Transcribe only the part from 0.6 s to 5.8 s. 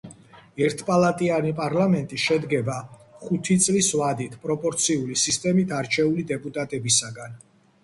ერთპალატიანი პარლამენტი შედგება ხუთი წლის ვადით, პროპორციული სისტემით